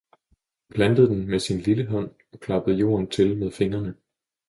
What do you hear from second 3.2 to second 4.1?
med fingrene.